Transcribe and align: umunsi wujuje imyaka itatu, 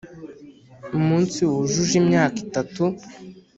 umunsi 0.97 1.39
wujuje 1.49 1.95
imyaka 2.01 2.37
itatu, 2.45 2.83